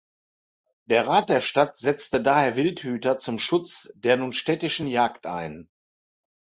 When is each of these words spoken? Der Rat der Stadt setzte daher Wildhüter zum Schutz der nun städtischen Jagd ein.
Der 0.85 1.05
Rat 1.05 1.29
der 1.29 1.41
Stadt 1.41 1.77
setzte 1.77 2.23
daher 2.23 2.55
Wildhüter 2.55 3.19
zum 3.19 3.37
Schutz 3.37 3.93
der 3.93 4.17
nun 4.17 4.33
städtischen 4.33 4.87
Jagd 4.87 5.27
ein. 5.27 5.69